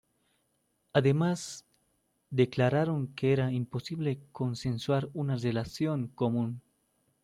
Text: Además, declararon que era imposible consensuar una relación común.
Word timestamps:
Además, 0.93 1.63
declararon 2.31 3.13
que 3.13 3.33
era 3.33 3.51
imposible 3.51 4.19
consensuar 4.31 5.11
una 5.13 5.35
relación 5.35 6.07
común. 6.07 6.63